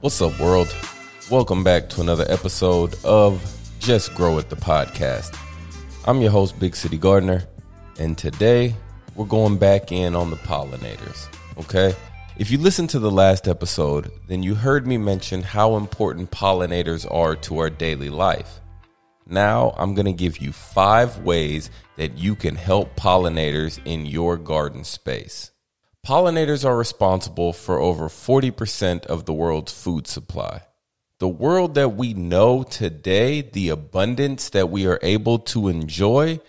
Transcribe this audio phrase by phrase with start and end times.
[0.00, 0.72] What's up, world?
[1.28, 3.42] Welcome back to another episode of
[3.80, 5.36] Just Grow It, the podcast.
[6.06, 7.42] I'm your host, Big City Gardener,
[7.98, 8.76] and today
[9.16, 11.26] we're going back in on the pollinators,
[11.58, 11.96] okay?
[12.36, 17.04] If you listened to the last episode, then you heard me mention how important pollinators
[17.12, 18.60] are to our daily life.
[19.26, 24.36] Now, I'm going to give you five ways that you can help pollinators in your
[24.36, 25.50] garden space.
[26.06, 30.62] Pollinators are responsible for over 40% of the world's food supply.
[31.18, 36.40] The world that we know today, the abundance that we are able to enjoy,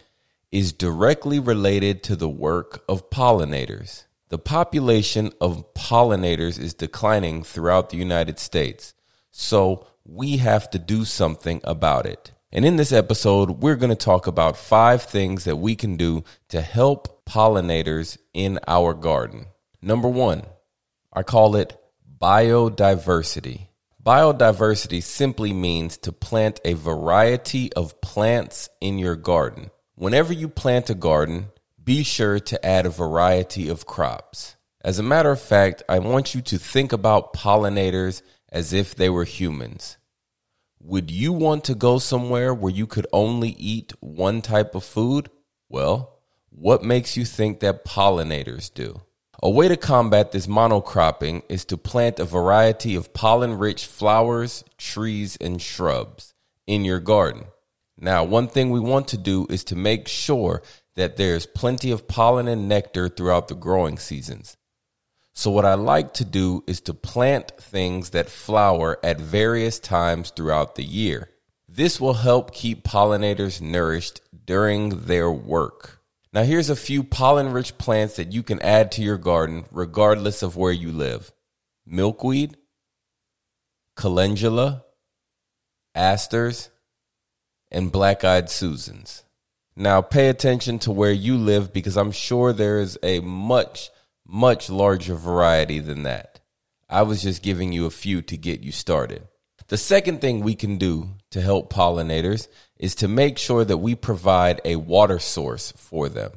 [0.51, 4.05] is directly related to the work of pollinators.
[4.29, 8.93] The population of pollinators is declining throughout the United States,
[9.31, 12.31] so we have to do something about it.
[12.51, 16.23] And in this episode, we're going to talk about five things that we can do
[16.49, 19.45] to help pollinators in our garden.
[19.83, 20.43] Number one,
[21.13, 21.77] I call it
[22.19, 23.67] biodiversity.
[24.03, 29.69] Biodiversity simply means to plant a variety of plants in your garden.
[29.93, 31.49] Whenever you plant a garden,
[31.83, 34.55] be sure to add a variety of crops.
[34.83, 39.09] As a matter of fact, I want you to think about pollinators as if they
[39.09, 39.97] were humans.
[40.81, 45.29] Would you want to go somewhere where you could only eat one type of food?
[45.67, 46.18] Well,
[46.49, 49.01] what makes you think that pollinators do?
[49.41, 54.65] A way to combat this monocropping is to plant a variety of pollen rich flowers,
[54.77, 56.33] trees, and shrubs
[56.67, 57.45] in your garden.
[57.97, 60.61] Now, one thing we want to do is to make sure
[60.95, 64.57] that there's plenty of pollen and nectar throughout the growing seasons.
[65.33, 70.31] So, what I like to do is to plant things that flower at various times
[70.31, 71.29] throughout the year.
[71.67, 75.98] This will help keep pollinators nourished during their work.
[76.31, 80.43] Now, here's a few pollen rich plants that you can add to your garden regardless
[80.43, 81.31] of where you live
[81.85, 82.55] milkweed,
[83.95, 84.85] calendula,
[85.95, 86.69] asters,
[87.71, 89.23] and black eyed Susans.
[89.75, 93.89] Now, pay attention to where you live because I'm sure there is a much
[94.27, 96.39] much larger variety than that.
[96.87, 99.27] I was just giving you a few to get you started.
[99.69, 102.47] The second thing we can do to help pollinators
[102.77, 106.31] is to make sure that we provide a water source for them.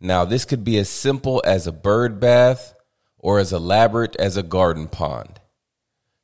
[0.00, 2.74] Now, this could be as simple as a bird bath
[3.16, 5.40] or as elaborate as a garden pond.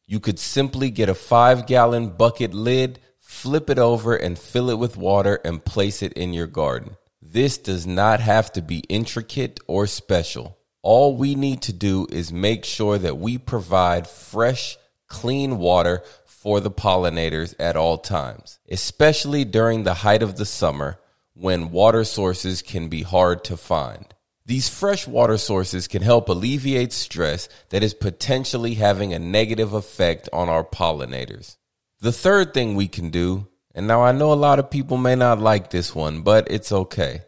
[0.04, 4.78] You could simply get a five gallon bucket lid, flip it over, and fill it
[4.80, 6.96] with water and place it in your garden.
[7.22, 10.58] This does not have to be intricate or special.
[10.82, 14.76] All we need to do is make sure that we provide fresh,
[15.12, 20.98] clean water for the pollinators at all times, especially during the height of the summer
[21.34, 24.06] when water sources can be hard to find.
[24.46, 30.28] These fresh water sources can help alleviate stress that is potentially having a negative effect
[30.32, 31.56] on our pollinators.
[32.00, 35.14] The third thing we can do and now I know a lot of people may
[35.14, 37.22] not like this one, but it's okay.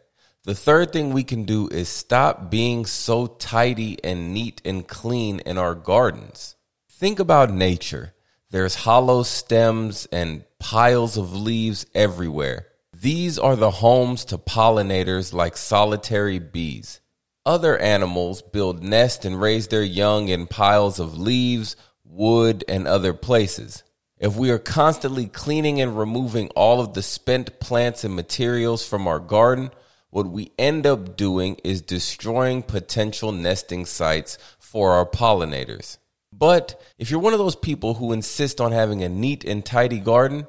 [0.44, 5.40] The third thing we can do is stop being so tidy and neat and clean
[5.40, 6.54] in our gardens.
[7.04, 8.14] Think about nature.
[8.48, 12.68] There's hollow stems and piles of leaves everywhere.
[12.94, 17.02] These are the homes to pollinators like solitary bees.
[17.44, 23.12] Other animals build nests and raise their young in piles of leaves, wood, and other
[23.12, 23.82] places.
[24.16, 29.06] If we are constantly cleaning and removing all of the spent plants and materials from
[29.06, 29.72] our garden,
[30.08, 35.98] what we end up doing is destroying potential nesting sites for our pollinators.
[36.36, 40.00] But if you're one of those people who insist on having a neat and tidy
[40.00, 40.46] garden,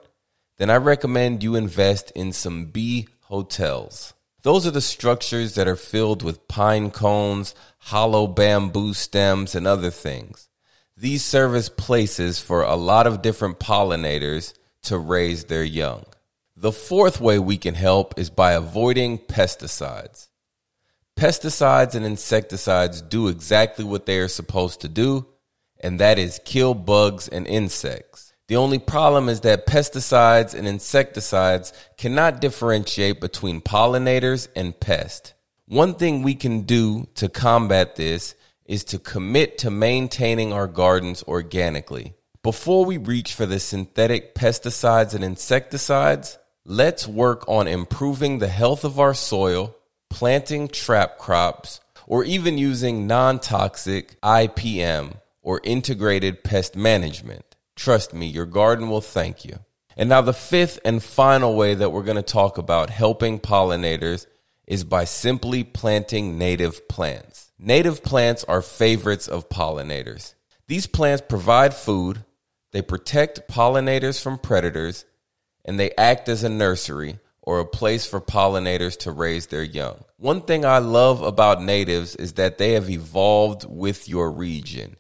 [0.58, 4.14] then I recommend you invest in some bee hotels.
[4.42, 9.92] Those are the structures that are filled with pine cones, hollow bamboo stems, and other
[9.92, 10.50] things.
[10.98, 14.54] These serve as places for a lot of different pollinators
[14.84, 16.06] to raise their young.
[16.56, 20.30] The fourth way we can help is by avoiding pesticides.
[21.18, 25.28] Pesticides and insecticides do exactly what they are supposed to do,
[25.86, 28.34] and that is kill bugs and insects.
[28.48, 35.36] The only problem is that pesticides and insecticides cannot differentiate between pollinators and pests.
[35.68, 38.34] One thing we can do to combat this
[38.66, 42.16] is to commit to maintaining our gardens organically.
[42.42, 48.86] Before we reach for the synthetic pesticides and insecticides, let's work on improving the health
[48.86, 49.76] of our soil,
[50.10, 57.56] planting trap crops, or even using non toxic IPM or integrated pest management.
[57.76, 59.60] Trust me, your garden will thank you.
[59.96, 64.26] And now, the fifth and final way that we're going to talk about helping pollinators
[64.68, 67.52] is by simply planting native plants.
[67.60, 70.34] Native plants are favorites of pollinators.
[70.68, 72.26] These plants provide food,
[72.72, 75.06] they protect pollinators from predators,
[75.64, 80.04] and they act as a nursery or a place for pollinators to raise their young.
[80.18, 84.98] One thing I love about natives is that they have evolved with your region,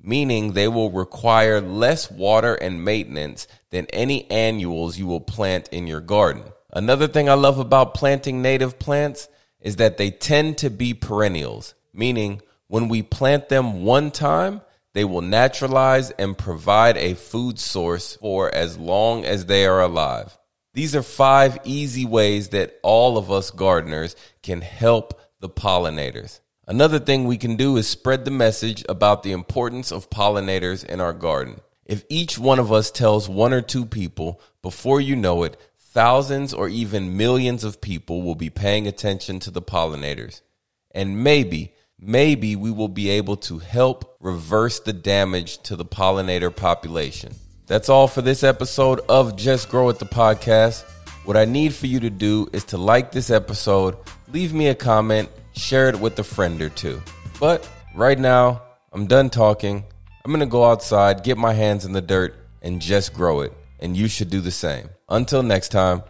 [0.00, 5.86] meaning they will require less water and maintenance than any annuals you will plant in
[5.86, 6.42] your garden.
[6.72, 9.28] Another thing I love about planting native plants
[9.60, 14.60] is that they tend to be perennials, meaning when we plant them one time,
[14.94, 20.36] they will naturalize and provide a food source for as long as they are alive.
[20.74, 26.40] These are five easy ways that all of us gardeners can help the pollinators.
[26.68, 31.00] Another thing we can do is spread the message about the importance of pollinators in
[31.00, 31.60] our garden.
[31.86, 36.52] If each one of us tells one or two people, before you know it, thousands
[36.52, 40.42] or even millions of people will be paying attention to the pollinators.
[40.90, 46.54] And maybe, maybe we will be able to help reverse the damage to the pollinator
[46.54, 47.34] population.
[47.66, 50.84] That's all for this episode of Just Grow It the podcast.
[51.24, 53.96] What I need for you to do is to like this episode,
[54.30, 57.02] leave me a comment, share it with a friend or two.
[57.40, 58.62] But right now,
[58.92, 59.84] I'm done talking.
[60.24, 63.52] I'm going to go outside, get my hands in the dirt, and just grow it.
[63.80, 64.88] And you should do the same.
[65.08, 66.02] Until next time,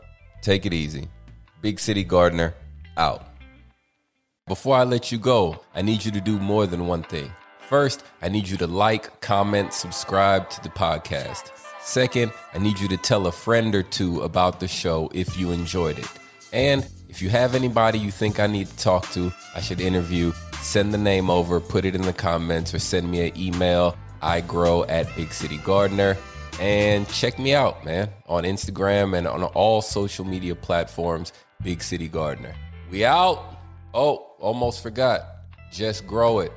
[0.43, 1.09] take it easy.
[1.61, 2.55] Big City Gardener,
[2.97, 3.27] out.
[4.47, 7.31] Before I let you go, I need you to do more than one thing.
[7.61, 11.53] First, I need you to like, comment, subscribe to the podcast.
[11.83, 15.51] Second, I need you to tell a friend or two about the show if you
[15.51, 16.09] enjoyed it.
[16.53, 20.33] And if you have anybody you think I need to talk to, I should interview,
[20.61, 23.97] send the name over, put it in the comments, or send me an email.
[24.21, 26.17] I grow at Big City Gardener.
[26.61, 31.33] And check me out, man, on Instagram and on all social media platforms,
[31.63, 32.55] Big City Gardener.
[32.91, 33.59] We out.
[33.95, 35.23] Oh, almost forgot.
[35.71, 36.53] Just grow it.